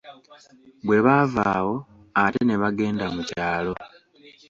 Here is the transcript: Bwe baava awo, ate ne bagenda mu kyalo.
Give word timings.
Bwe 0.85 0.99
baava 1.05 1.43
awo, 1.57 1.75
ate 2.23 2.41
ne 2.45 2.55
bagenda 2.61 3.05
mu 3.13 3.21
kyalo. 3.29 3.73